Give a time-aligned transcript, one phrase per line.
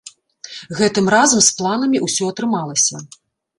[0.79, 3.07] Гэтым разам з планамі ўсё атрымалася.